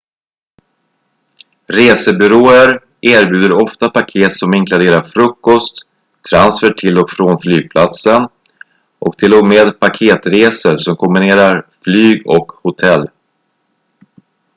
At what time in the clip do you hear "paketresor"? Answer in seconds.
9.79-10.77